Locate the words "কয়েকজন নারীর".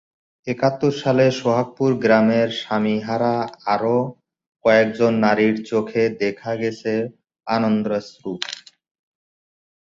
4.65-5.55